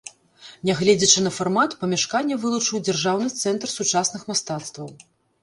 Нягледзячы 0.69 1.19
на 1.25 1.33
фармат, 1.35 1.75
памяшканне 1.81 2.39
вылучыў 2.47 2.81
дзяржаўны 2.87 3.27
цэнтр 3.45 3.75
сучасных 3.77 4.27
мастацтваў. 4.33 4.93